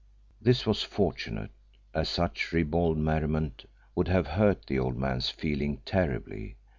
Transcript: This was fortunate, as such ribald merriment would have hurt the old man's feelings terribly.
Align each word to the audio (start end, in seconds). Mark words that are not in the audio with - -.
This 0.41 0.65
was 0.65 0.81
fortunate, 0.81 1.51
as 1.93 2.09
such 2.09 2.51
ribald 2.51 2.97
merriment 2.97 3.65
would 3.93 4.07
have 4.07 4.25
hurt 4.25 4.65
the 4.65 4.79
old 4.79 4.97
man's 4.97 5.29
feelings 5.29 5.81
terribly. 5.85 6.57